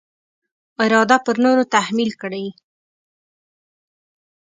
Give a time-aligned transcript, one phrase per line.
[0.83, 2.45] اراده پر نورو تحمیل کړي.